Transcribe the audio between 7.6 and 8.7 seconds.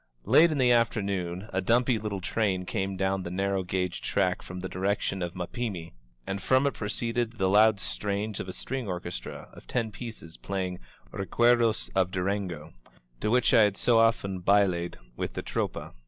strains of a